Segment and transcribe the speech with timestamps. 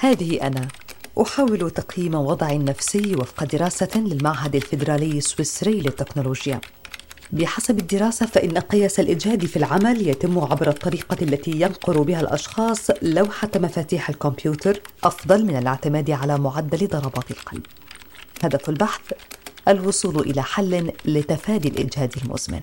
[0.00, 0.68] هذه أنا
[1.22, 6.60] أحاول تقييم وضعي النفسي وفق دراسة للمعهد الفيدرالي السويسري للتكنولوجيا
[7.32, 13.50] بحسب الدراسة فإن قياس الإجهاد في العمل يتم عبر الطريقة التي ينقر بها الأشخاص لوحة
[13.56, 17.66] مفاتيح الكمبيوتر أفضل من الاعتماد على معدل ضربات القلب.
[18.42, 19.00] هدف البحث
[19.68, 22.60] الوصول إلى حل لتفادي الإجهاد المزمن.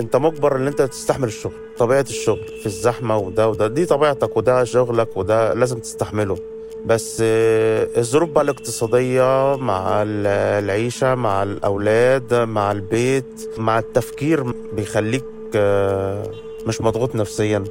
[0.00, 4.64] انت مجبر ان انت تستحمل الشغل طبيعة الشغل في الزحمة وده وده دي طبيعتك وده
[4.64, 6.38] شغلك وده لازم تستحمله.
[6.86, 15.24] بس آه، الظروف بقى الاقتصادية مع العيشة مع الأولاد مع البيت مع التفكير بيخليك
[15.56, 16.30] آه،
[16.66, 17.64] مش مضغوط نفسيا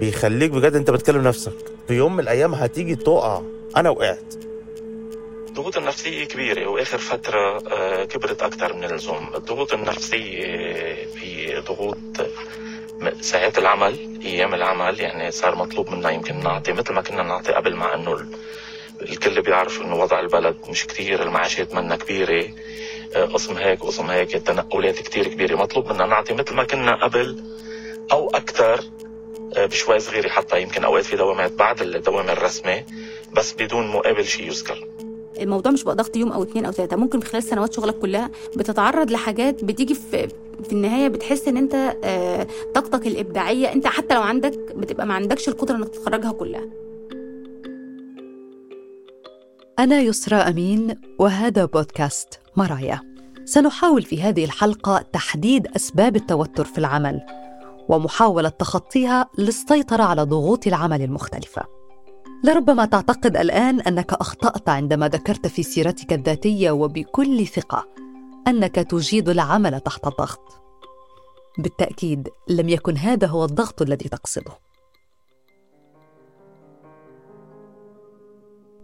[0.00, 1.52] بيخليك بجد انت بتكلم نفسك.
[1.88, 3.42] في يوم من الأيام هتيجي تقع.
[3.76, 4.34] أنا وقعت.
[5.48, 9.30] الضغوط النفسية كبيرة وآخر فترة آه، كبرت أكثر من اللزوم.
[9.34, 10.44] الضغوط النفسية
[11.40, 11.96] في ضغوط
[13.20, 17.76] ساعات العمل أيام العمل يعني صار مطلوب منا يمكن نعطي مثل ما كنا نعطي قبل
[17.76, 18.26] مع إنه
[19.02, 22.48] الكل بيعرف إنه وضع البلد مش كتير المعاشات منا كبيرة.
[23.14, 25.56] آه، قسم هيك قسم هيك التنقلات كتير كبيرة.
[25.56, 27.44] مطلوب منا نعطي مثل ما كنا قبل
[28.12, 28.84] أو أكثر
[29.56, 32.84] آه، بشوي صغيره حتى يمكن أوقات في دوامات بعد الدوام الرسمي
[33.32, 34.88] بس بدون مقابل شيء يذكر.
[35.40, 39.10] الموضوع مش بقى ضغط يوم أو اثنين أو ثلاثة ممكن خلال سنوات شغلك كلها بتتعرض
[39.10, 40.28] لحاجات بتيجي في
[40.64, 43.72] في النهاية بتحس إن أنت آه، طاقتك الإبداعية.
[43.72, 46.66] أنت حتى لو عندك بتبقى ما عندكش القدرة إنك تخرجها كلها.
[49.78, 53.00] أنا يسرى أمين وهذا بودكاست مرايا.
[53.44, 57.20] سنحاول في هذه الحلقة تحديد أسباب التوتر في العمل
[57.88, 61.79] ومحاولة تخطيها للسيطرة على ضغوط العمل المختلفة.
[62.44, 67.86] لربما تعتقد الآن أنك أخطأت عندما ذكرت في سيرتك الذاتية وبكل ثقة
[68.48, 70.40] أنك تجيد العمل تحت الضغط.
[71.58, 74.52] بالتأكيد لم يكن هذا هو الضغط الذي تقصده.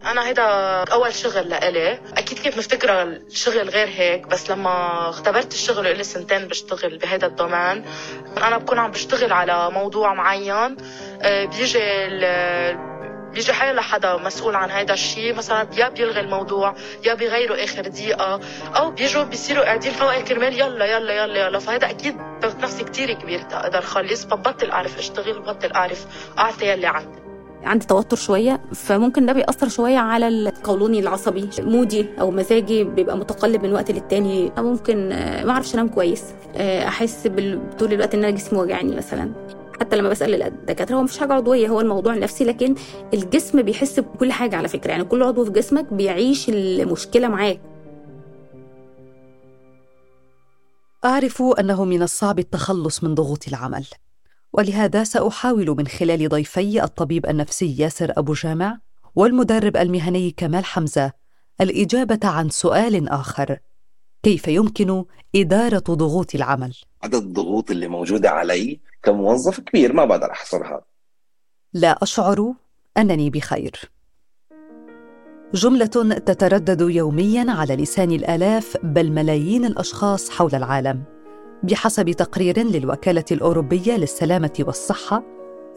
[0.05, 0.43] أنا هيدا
[0.83, 6.47] أول شغل لإلي أكيد كنت مفتكره الشغل غير هيك بس لما اختبرت الشغل ولي سنتين
[6.47, 7.85] بشتغل بهذا الدومين
[8.37, 10.77] أنا بكون عم بشتغل على موضوع معين
[11.21, 11.79] آه، بيجي
[13.37, 16.75] بيجي حيلا حدا مسؤول عن هذا الشيء مثلا يا بيلغي الموضوع
[17.05, 18.39] يا بيغيروا آخر دقيقة
[18.75, 21.59] أو بيجوا بيصيروا قاعدين فوق كرمال يلا يلا يلا يلا.
[21.59, 26.05] فهذا أكيد ضغط نفسي كثير كبير تقدر خلص فبطل أعرف اشتغل بطل أعرف
[26.39, 27.17] أعطي يلي عندي.
[27.63, 31.49] عندي توتر شوية فممكن ده بيأثر شوية على القولوني العصبي.
[31.59, 34.51] مودي أو مزاجي بيبقى متقلب من وقت للتاني.
[34.57, 35.09] ممكن
[35.45, 36.23] ما أعرفش أنام كويس.
[36.59, 37.27] أحس
[37.79, 39.31] طول الوقت إن أنا جسمي وجعني مثلا.
[39.79, 42.75] حتى لما بسأل الدكاترة هو مش حاجة عضوية هو الموضوع نفسي لكن
[43.13, 44.91] الجسم بيحس بكل حاجة على فكرة.
[44.91, 47.61] يعني كل عضو في جسمك بيعيش المشكلة معاك.
[51.05, 53.85] أعرف أنه من الصعب التخلص من ضغوط العمل
[54.53, 58.79] ولهذا سأحاول من خلال ضيفي الطبيب النفسي ياسر أبو جامع
[59.15, 61.11] والمدرب المهني كمال حمزة
[61.61, 63.57] الإجابة عن سؤال آخر.
[64.27, 65.05] كيف يمكن
[65.35, 70.81] إدارة ضغوط العمل؟ عدد الضغوط اللي موجودة علي كموظف كبير ما بقدر أحصرها.
[71.73, 72.53] لا أشعر
[72.97, 73.91] أنني بخير.
[75.53, 81.03] جملة تتردد يوميا على لسان الآلاف بل ملايين الأشخاص حول العالم.
[81.63, 85.23] بحسب تقرير للوكالة الأوروبية للسلامة والصحة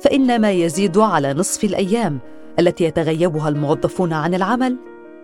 [0.01, 2.19] فإن ما يزيد على نصف الأيام
[2.59, 4.77] التي يتغيبها الموظفون عن العمل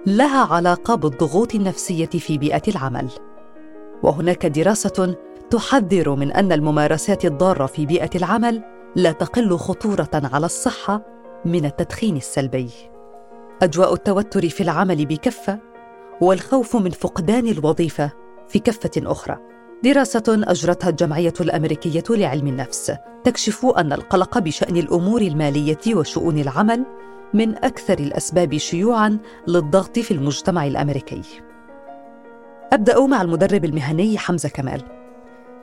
[0.07, 3.09] لها علاقة بالضغوط النفسية في بيئة العمل.
[4.03, 5.17] وهناك دراسة
[5.51, 8.63] تحذر من أن الممارسات الضارة في بيئة العمل
[8.97, 11.03] لا تقل خطورة على الصحة
[11.45, 12.71] من التدخين السلبي.
[13.63, 15.59] أجواء التوتر في العمل بكفة
[16.21, 18.11] والخوف من فقدان الوظيفة
[18.49, 19.39] في كفة أخرى.
[19.85, 22.93] دراسة أجرتها الجمعية الأمريكية لعلم النفس
[23.25, 26.85] تكشف أن القلق بشأن الأمور المالية وشؤون العمل
[27.35, 31.23] من أكثر الأسباب شيوعا للضغط في المجتمع الأمريكي.
[32.73, 34.83] أبدأ مع المدرب المهني حمزة كمال.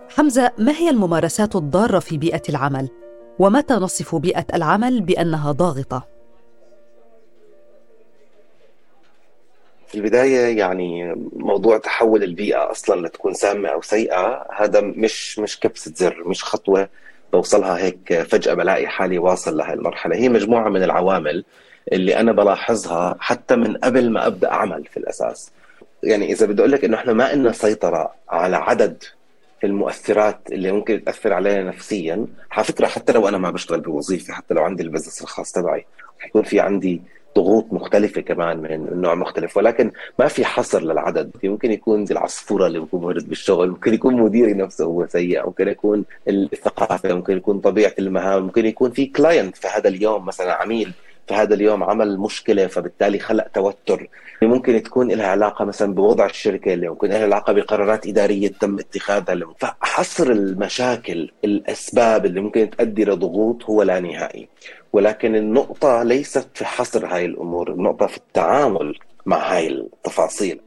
[0.10, 2.90] حمزة ما هي الممارسات الضارة في بيئة العمل؟
[3.40, 6.08] ومتى نصف بيئة العمل بأنها ضاغطة؟
[9.88, 15.92] في البداية يعني موضوع تحول البيئة أصلا لتكون سامة أو سيئة هذا مش مش كبسة
[15.96, 16.90] زر مش خطوة
[17.34, 20.16] بوصلها هيك فجأة بلاقي حالي واصل لهي المرحلة.
[20.16, 21.44] هي مجموعة من العوامل
[21.94, 25.52] اللي أنا بلاحظها حتى من قبل ما أبدأ اعمل في الأساس.
[26.04, 29.04] يعني إذا بدي أقول لك إنه إحنا ما لنا سيطرة على عدد
[29.64, 32.28] المؤثرات اللي ممكن تأثر علينا نفسيا.
[32.52, 35.86] على فكرة حتى لو أنا ما بشتغل بوظيفة حتى لو عندي ال business الخاص تبعي
[36.20, 37.02] حيكون في عندي
[37.36, 39.58] ضغوط مختلفة كمان من نوع مختلف.
[39.58, 41.32] ولكن ما في حصر للعدد.
[41.44, 43.70] ممكن يكون زي العصفورة اللي بيكون مهرد بالشغل.
[43.70, 45.46] ممكن يكون مديري نفسه هو سيء.
[45.46, 47.14] ممكن يكون الثقافة.
[47.14, 48.44] ممكن يكون طبيعة المهام.
[48.44, 50.94] ممكن يكون في client في هذا اليوم مثلا عميل
[51.28, 54.08] في هذا اليوم عمل مشكلة فبالتالي خلق توتر.
[54.42, 59.34] ممكن تكون لها علاقة مثلا بوضع الشركة اللي ممكن لها علاقة بقرارات إدارية تم اتخاذها
[59.94, 64.48] فحصر المشاكل الأسباب اللي ممكن تؤدي لضغوط هو لا نهائي
[64.94, 68.96] ولكن النقطة ليست في حصر هاي الأمور النقطة في التعامل
[69.26, 70.60] مع هاي التفاصيل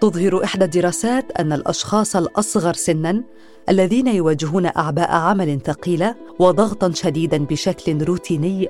[0.00, 3.24] تظهر إحدى الدراسات أن الأشخاص الأصغر سناً
[3.68, 8.68] الذين يواجهون أعباء عمل ثقيلة وضغطاً شديداً بشكل روتيني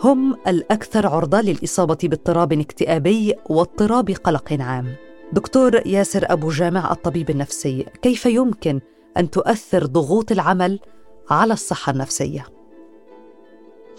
[0.00, 4.94] هم الأكثر عرضة للإصابة باضطراب اكتئابي واضطراب قلق عام.
[5.32, 8.80] دكتور ياسر أبو جامع الطبيب النفسي، كيف يمكن
[9.16, 10.80] أن تؤثر ضغوط العمل
[11.30, 12.46] على الصحة النفسية؟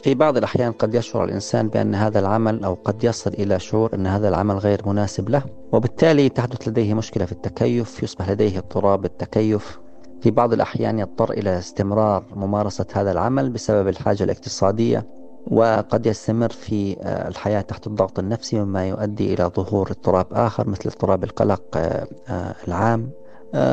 [0.04, 4.08] في بعض الأحيان قد يشعر الإنسان بأن هذا العمل أو قد يصل إلى شعور أن
[4.08, 9.80] هذا العمل غير مناسب له وبالتالي تحدث لديه مشكلة في التكيف يصبح لديه اضطراب التكيف
[10.22, 15.17] في بعض الأحيان يضطر إلى استمرار ممارسة هذا العمل بسبب الحاجة الاقتصادية
[15.52, 20.90] وقد يستمر في آه، الحياة تحت الضغط النفسي مما يؤدي إلى ظهور اضطراب آخر مثل
[20.90, 23.10] اضطراب القلق آه، آه، العام.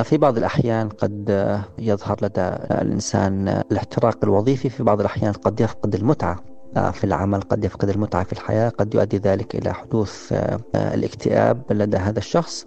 [0.03, 1.29] في بعض الأحيان قد
[1.79, 2.41] يظهر لدى
[2.71, 6.37] الإنسان الاحتراق الوظيفي في بعض الأحيان قد يفقد المتعة
[6.93, 10.33] في العمل قد يفقد المتعة في الحياة قد يؤدي ذلك إلى حدوث
[10.75, 12.67] الاكتئاب لدى هذا الشخص.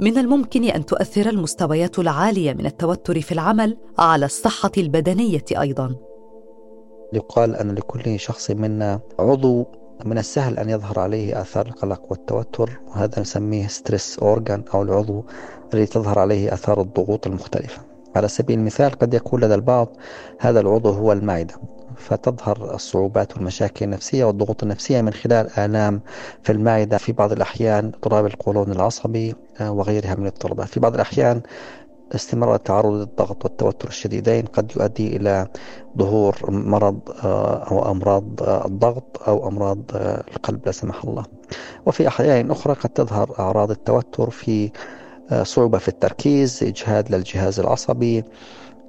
[0.00, 6.07] من الممكن أن تؤثر المستويات العالية من التوتر في العمل على الصحة البدنية أيضا.
[7.12, 9.66] يقال أن لكل شخص منا عضو
[10.04, 15.24] من السهل أن يظهر عليه آثار القلق والتوتر وهذا نسميه stress organ أو العضو
[15.74, 17.82] الذي تظهر عليه آثار الضغوط المختلفة.
[18.16, 19.88] على سبيل المثال قد يكون لدى البعض
[20.38, 21.54] هذا العضو هو المعدة.
[21.96, 26.00] فتظهر الصعوبات والمشاكل النفسية والضغوط النفسية من خلال آلام
[26.42, 30.68] في المعدة في بعض الأحيان اضطراب القولون العصبي آه، وغيرها من الاضطرابات.
[30.68, 31.40] في بعض الأحيان
[32.14, 35.46] استمرار التعرض للضغط والتوتر الشديدين قد يؤدي إلى
[35.98, 39.78] ظهور مرض آه، أو أمراض آه، الضغط أو أمراض
[40.36, 41.24] القلب لا سمح الله.
[41.86, 44.70] وفي أحيان أخرى قد تظهر أعراض التوتر في
[45.42, 48.24] صعوبة في التركيز إجهاد للجهاز العصبي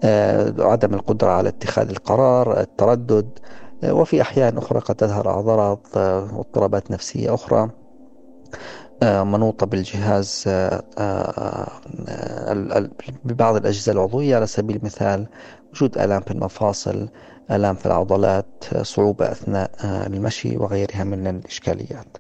[0.04, 3.40] آه، عدم القدرة على اتخاذ القرار التردد
[3.84, 7.70] آه، وفي أحيان أخرى قد تظهر أعراض آه، واضطرابات نفسية أخرى.
[9.04, 10.44] منوطة بالجهاز
[13.26, 15.28] ببعض الأجهزة العضوية على سبيل المثال
[15.74, 17.10] وجود آلام في المفاصل
[17.52, 22.18] آلام في العضلات صعوبة أثناء المشي وغيرها من الإشكاليات.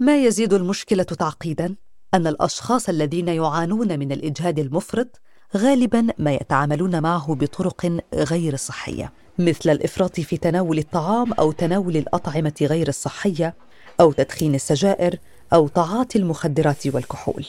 [0.00, 1.76] ما يزيد المشكلة تعقيدا؟
[2.14, 5.20] أن الأشخاص الذين يعانون من الإجهاد المفرط
[5.56, 12.52] غالبا ما يتعاملون معه بطرق غير صحية مثل الإفراط في تناول الطعام أو تناول الأطعمة
[12.62, 13.54] غير الصحية
[14.00, 15.18] أو تدخين السجائر
[15.52, 17.46] أو تعاطي المخدرات والكحول.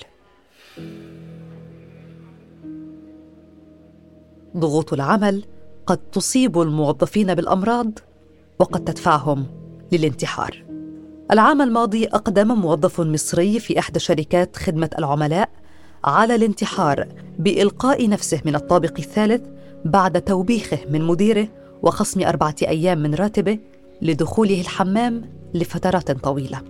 [4.57, 5.43] ضغوط العمل
[5.85, 7.91] قد تصيب الموظفين بالأمراض
[8.59, 9.45] وقد تدفعهم
[9.91, 10.63] للانتحار.
[11.31, 15.49] العام الماضي أقدم موظف مصري في إحدى شركات خدمة العملاء
[16.03, 17.07] على الانتحار
[17.39, 19.41] بإلقاء نفسه من الطابق الثالث
[19.85, 21.47] بعد توبيخه من مديره
[21.81, 23.59] وخصم أربعة أيام من راتبه
[24.01, 25.21] لدخوله الحمام
[25.53, 26.61] لفترات طويلة.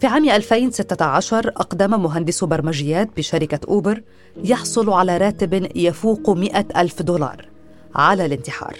[0.00, 4.02] في عام 2016 أقدم مهندس برمجيات بشركة أوبر
[4.44, 7.48] يحصل على راتب يفوق مئة ألف دولار
[7.94, 8.76] على الانتحار.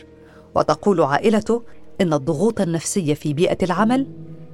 [0.54, 1.62] وتقول عائلته
[2.00, 4.06] إن الضغوط النفسية في بيئة العمل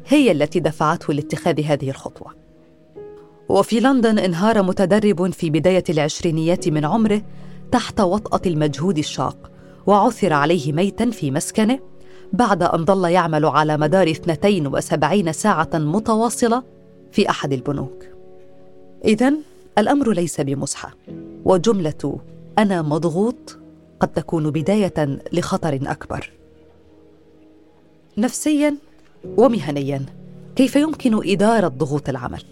[0.08, 2.34] هي التي دفعته لاتخاذ هذه الخطوة.
[3.48, 7.22] وفي لندن انهار متدرب في بداية العشرينيات من عمره
[7.72, 9.50] تحت وطأة المجهود الشاق
[9.86, 11.78] وعثر عليه ميتا في مسكنه
[12.32, 16.62] بعد أن ظل يعمل على مدار 72 ساعة متواصلة
[17.12, 18.04] في أحد البنوك.
[19.04, 19.32] إذا
[19.78, 20.94] الأمر ليس بمزحة
[21.44, 22.18] وجملة
[22.58, 23.58] أنا مضغوط
[24.00, 26.30] قد تكون بداية لخطر أكبر.
[28.18, 28.76] نفسيا
[29.36, 30.06] ومهنيا
[30.56, 32.44] كيف يمكن إدارة ضغوط العمل؟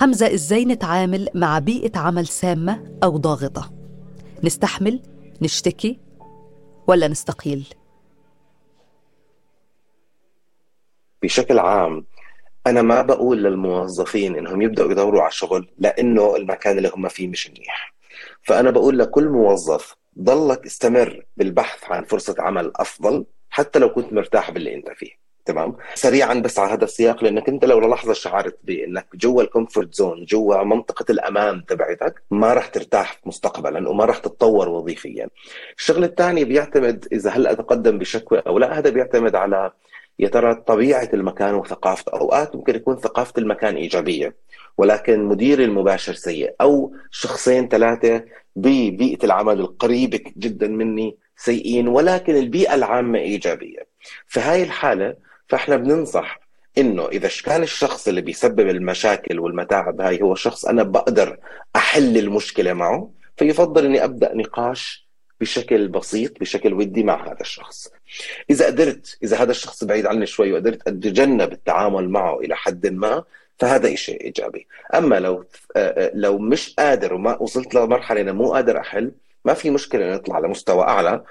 [0.00, 3.70] حمزة إزاي نتعامل مع بيئة عمل سامة أو ضاغطة.
[4.44, 5.00] نستحمل
[5.42, 5.98] نشتكي
[6.86, 7.66] ولا نستقيل؟
[11.22, 12.06] بشكل عام
[12.66, 17.50] أنا ما بقول للموظفين إنهم يبدأوا يدوروا على شغل لأنه المكان اللي هم فيه مش
[17.50, 17.94] منيح.
[18.42, 24.50] فأنا بقول لكل موظف ضلك استمر بالبحث عن فرصة عمل أفضل حتى لو كنت مرتاح
[24.50, 29.06] باللي أنت فيه تمام؟ سريعا بس على هذا السياق لأنك أنت لو للحظه شعرت بإنك
[29.14, 34.68] جوا ال comfort zone جوا منطقة الامان تبعتك ما راح ترتاح مستقبلا وما راح تتطور
[34.68, 35.28] وظيفيا.
[35.78, 39.72] الشغله الثانية بيعتمد إذا هل أتقدم بشكوى أو لا هذا بيعتمد على
[40.18, 44.36] يا ترى طبيعة المكان وثقافته أوقات ممكن يكون ثقافة المكان إيجابية
[44.78, 48.24] ولكن مديري المباشر سيء أو شخصين ثلاثة
[48.56, 53.86] ببيئة العمل القريبة جدا مني سيئين ولكن البيئة العامة إيجابية.
[54.26, 55.16] في هاي الحالة
[55.48, 56.40] فإحنا بننصح
[56.78, 61.38] إنه إذا كان الشخص اللي بيسبب المشاكل والمتاعب هاي هو شخص أنا بقدر
[61.76, 65.07] أحل المشكلة معه فيفضل إني أبدأ نقاش
[65.40, 67.88] بشكل بسيط بشكل ودي مع هذا الشخص.
[68.50, 73.24] إذا قدرت إذا هذا الشخص بعيد عني شوي وقدرت أتجنب التعامل معه إلى حد ما
[73.58, 74.66] فهذا شيء إيجابي.
[74.94, 75.44] أما لو
[76.14, 79.12] لو مش قادر وما وصلت لمرحلة أنا مو قادر أحل
[79.44, 81.24] ما في مشكلة نطلع لمستوى أعلى.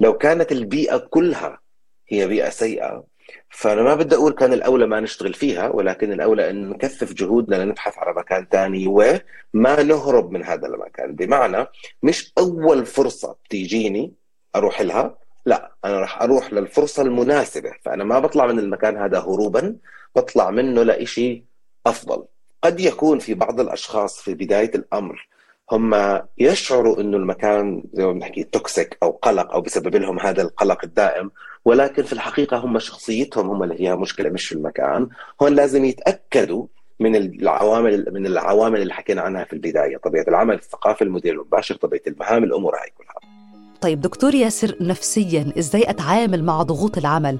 [0.00, 1.60] لو كانت البيئة كلها
[2.08, 3.04] هي بيئة سيئة
[3.50, 7.98] فأنا ما بدي أقول كان الأولى ما نشتغل فيها ولكن الأولى إن نكثف جهودنا لنبحث
[7.98, 11.14] على مكان ثاني وما نهرب من هذا المكان.
[11.14, 11.66] بمعنى
[12.02, 14.12] مش أول فرصة بتيجيني
[14.56, 17.72] أروح لها لا أنا راح أروح للفرصة المناسبة.
[17.84, 19.76] فأنا ما بطلع من المكان هذا هروبا
[20.16, 21.44] بطلع منه لإشي
[21.86, 22.24] أفضل.
[22.64, 25.28] قد يكون في بعض الأشخاص في بداية الأمر
[25.72, 30.78] هم يشعروا إنه المكان زي ما بنحكي توكسيك أو قلق أو بسبب لهم هذا القلق
[30.84, 31.30] الدائم
[31.64, 35.08] ولكن في الحقيقة هم شخصيتهم هم اللي فيها مشكلة مش في المكان.
[35.42, 36.66] هون لازم يتأكدوا
[37.00, 42.02] من العوامل من العوامل اللي حكينا عنها في البداية طبيعة العمل الثقافة المدير المباشر طبيعة
[42.06, 43.32] المهام الأمور هاي كلها.
[43.80, 47.38] طيب دكتور ياسر نفسيا إزاي أتعامل مع ضغوط العمل؟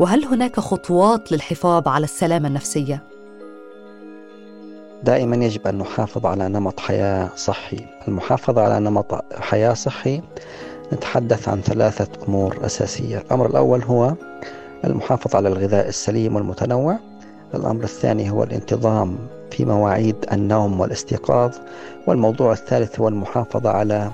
[0.00, 3.13] وهل هناك خطوات للحفاظ على السلامة النفسية؟
[5.04, 7.86] دائما يجب أن نحافظ على نمط حياة صحي.
[8.08, 10.22] المحافظة على نمط حياة صحي
[10.92, 13.18] نتحدث عن ثلاثة أمور أساسية.
[13.18, 14.14] الأمر الأول هو
[14.84, 16.98] المحافظة على الغذاء السليم والمتنوع.
[17.54, 19.18] الأمر الثاني هو الانتظام
[19.50, 21.54] في مواعيد النوم والاستيقاظ.
[22.06, 24.10] والموضوع الثالث هو المحافظة على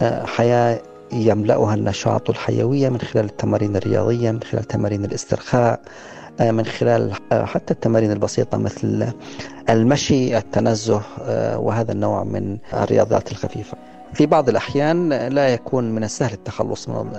[0.00, 0.80] آه، حياة
[1.12, 5.80] يملأها النشاط والحيوية من خلال التمارين الرياضية من خلال تمارين الاسترخاء.
[6.40, 9.12] من خلال آه، حتى التمارين البسيطة مثل
[9.70, 13.76] المشي التنزه آه، وهذا النوع من الرياضات الخفيفة.
[14.14, 17.10] في بعض الأحيان لا يكون من السهل التخلص من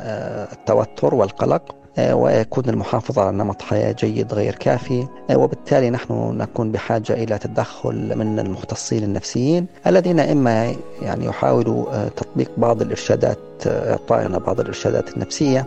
[0.51, 1.75] التوتر والقلق
[2.11, 8.39] ويكون المحافظة على نمط حياة جيد غير كافي وبالتالي نحن نكون بحاجة إلى تدخل من
[8.39, 15.65] المختصين النفسيين الذين إما يعني يحاولوا تطبيق بعض الإرشادات إعطائنا بعض الإرشادات النفسية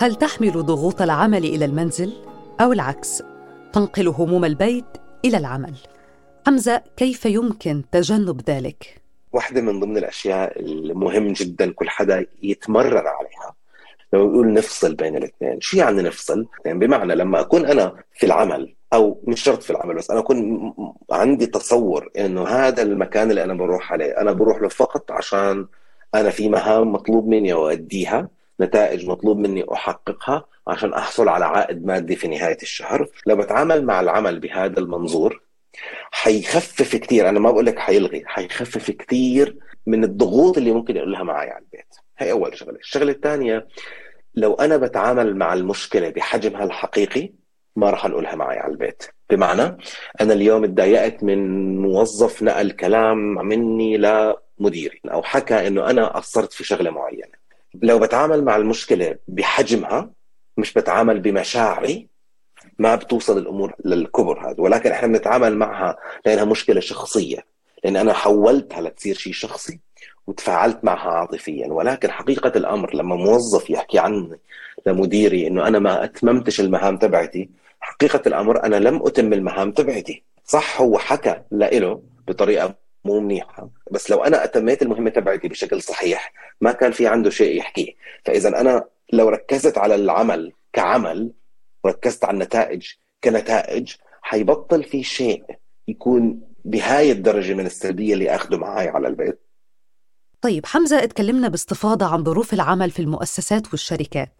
[0.00, 2.12] هل تحمل ضغوط العمل إلى المنزل
[2.60, 3.22] أو العكس؟
[3.72, 4.84] تنقل هموم البيت
[5.24, 5.74] إلى العمل.
[6.46, 9.02] حمزة كيف يمكن تجنب ذلك؟
[9.32, 13.54] واحدة من ضمن الأشياء المهم جدا كل حدا يتمرن عليها.
[14.12, 18.74] لو يقول نفصل بين الاثنين شو يعني نفصل؟ يعني بمعنى لما أكون أنا في العمل
[18.92, 20.72] أو مش شرط في العمل بس أنا أكون
[21.10, 25.66] عندي تصور إنه هذا المكان اللي أنا بروح عليه أنا بروح له فقط عشان
[26.14, 28.28] أنا في مهام مطلوب مني أؤديها
[28.60, 33.08] نتائج مطلوب مني أحققها عشان أحصل على عائد مادي في نهاية الشهر.
[33.26, 35.42] لو بتعامل مع العمل بهذا المنظور
[36.10, 41.50] حيخفف كثير أنا ما بقول لك حيلغي حيخفف كثير من الضغوط اللي ممكن يقولها معي
[41.50, 41.94] على البيت.
[42.18, 42.78] هي أول شغلة.
[42.78, 43.68] الشغلة الثانية
[44.34, 47.32] لو أنا بتعامل مع المشكلة بحجمها الحقيقي
[47.76, 49.02] ما راح انقلها معي على البيت.
[49.30, 49.76] بمعنى
[50.20, 56.64] أنا اليوم تضايقت من موظف نقل كلام مني لمديري أو حكى إنه أنا قصرت في
[56.64, 57.38] شغلة معينة.
[57.82, 60.10] لو بتعامل مع المشكلة بحجمها
[60.56, 62.08] مش بتعامل بمشاعري
[62.78, 64.60] ما بتوصل الأمور للكبر هذا.
[64.60, 65.96] ولكن إحنا بنتعامل معها
[66.26, 67.46] لأنها مشكلة شخصية.
[67.84, 69.80] لأن أنا حولتها لتصير شيء شخصي
[70.26, 71.66] وتفاعلت معها عاطفيا.
[71.66, 74.38] ولكن حقيقة الأمر لما موظف يحكي عني
[74.86, 80.22] لمديري إنه أنا ما أتممتش المهام تبعتي حقيقة الأمر أنا لم أتم المهام تبعتي.
[80.44, 82.74] صح هو حكى لإله بطريقة
[83.08, 83.70] مو منيحة.
[83.90, 87.92] بس لو أنا أتميت المهمة تبعتي بشكل صحيح ما كان في عنده شيء يحكيه.
[88.24, 91.32] فإذا أنا لو ركزت على العمل كعمل
[91.84, 92.86] وركزت على النتائج
[93.24, 95.44] كنتائج حيبطل في شيء
[95.88, 99.40] يكون بهاي الدرجة من السلبية اللي اخذه معي على البيت.
[100.40, 104.32] طيب حمزة اتكلمنا باستفاضة عن ظروف العمل في المؤسسات والشركات.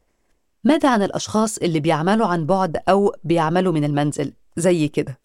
[0.65, 5.19] ماذا عن الأشخاص اللي بيعملوا عن بعد أو بيعملوا من المنزل؟ زي كده.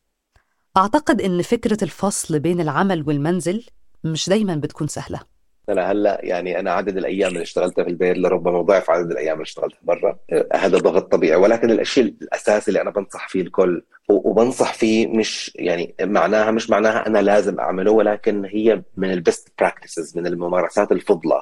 [0.77, 3.65] أعتقد إن فكرة الفصل بين العمل والمنزل
[4.03, 5.20] مش دايما بتكون سهلة.
[5.70, 9.44] أنا هلأ يعني أنا عدد الأيام اللي اشتغلتها في البيت لربما ضعف عدد الأيام اللي
[9.44, 10.18] اشتغلتها برا.
[10.53, 15.96] هذا ضغط طبيعي ولكن الشيء الاساسي اللي أنا بنصح فيه الكل وبنصح فيه مش يعني
[16.01, 21.42] معناها مش معناها أنا لازم أعمله ولكن هي من البست براكتسز من الممارسات الفضلى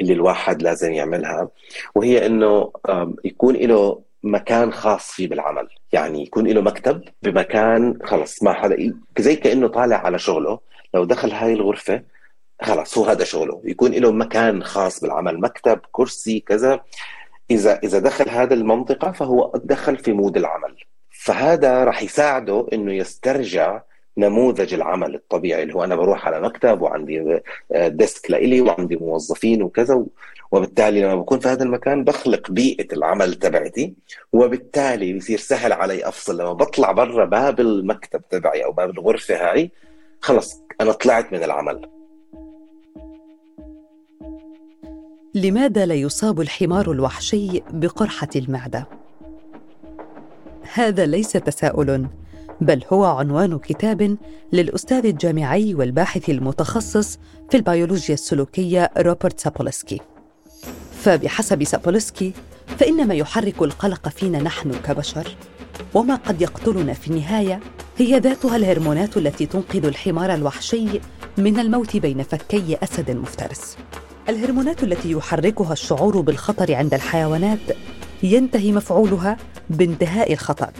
[0.00, 1.48] اللي الواحد لازم يعملها.
[1.94, 2.72] وهي إنه
[3.24, 5.68] يكون له مكان خاص فيه بالعمل.
[5.92, 10.58] يعني يكون له مكتب بمكان خلص ما حدا زي كأنه طالع على شغله
[10.94, 12.02] لو دخل هاي الغرفة
[12.62, 13.62] خلص هو هذا شغله.
[13.64, 16.80] يكون له مكان خاص بالعمل مكتب كرسي كذا.
[17.50, 20.76] إذا إذا دخل هذا المنطقة فهو دخل في mode العمل.
[21.10, 23.82] فهذا راح يساعده إنه يسترجع
[24.18, 27.40] نموذج العمل الطبيعي اللي هو أنا بروح على مكتب وعندي
[27.70, 30.04] desk لإلي وعندي موظفين وكذا
[30.52, 33.94] وبالتالي لما بكون في هذا المكان بخلق بيئة العمل تبعتي
[34.32, 36.38] وبالتالي بيصير سهل علي أفصل.
[36.38, 39.70] لما بطلع برا باب المكتب تبعي أو باب الغرفة هاي
[40.20, 41.88] خلص أنا طلعت من العمل.
[45.34, 48.88] لماذا لا يصاب الحمار الوحشي بقرحة المعدة؟
[50.74, 52.06] هذا ليس تساؤل
[52.60, 54.16] بل هو عنوان كتاب
[54.52, 57.18] للأستاذ الجامعي والباحث المتخصص
[57.50, 60.00] في البيولوجيا السلوكية روبرت سابولسكي.
[61.06, 62.32] فبحسب سابولسكي
[62.78, 65.36] فإن ما يحرك القلق فينا نحن كبشر.
[65.94, 67.60] وما قد يقتلنا في النهاية
[67.98, 70.86] هي ذاتها الهرمونات التي تنقذ الحمار الوحشي
[71.38, 73.76] من الموت بين فكي أسد مفترس.
[74.28, 77.58] الهرمونات التي يحركها الشعور بالخطر عند الحيوانات
[78.22, 79.36] ينتهي مفعولها
[79.70, 80.70] بانتهاء الخطر.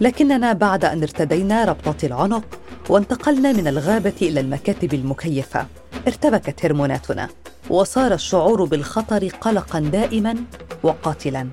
[0.00, 2.44] لكننا بعد أن ارتدينا ربطة العنق
[2.88, 5.66] وانتقلنا من الغابة إلى المكاتب المكيفة
[6.06, 7.28] ارتبكت هرموناتنا.
[7.70, 10.34] وصار الشعور بالخطر قلقا دائما
[10.82, 11.48] وقاتلا.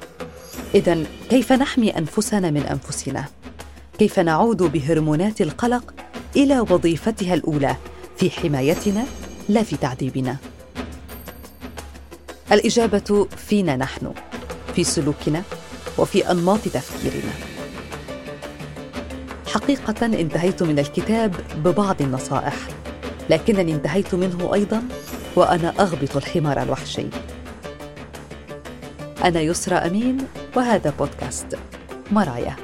[0.75, 3.25] اذا كيف نحمي أنفسنا من أنفسنا؟
[3.99, 5.93] كيف نعود بهرمونات القلق
[6.35, 7.75] إلى وظيفتها الأولى
[8.17, 9.05] في حمايتنا
[9.49, 10.37] لا في تعذيبنا؟
[12.51, 14.11] الإجابة فينا نحن
[14.75, 15.43] في سلوكنا
[15.97, 17.31] وفي أنماط تفكيرنا.
[19.47, 22.55] حقيقة انتهيت من الكتاب ببعض النصائح
[23.29, 24.83] لكنني انتهيت منه أيضا
[25.35, 27.05] وأنا أغبط الحمار الوحشي.
[29.23, 30.17] أنا يسرى أمين
[30.55, 31.57] وهذا بودكاست
[32.11, 32.55] مرايا.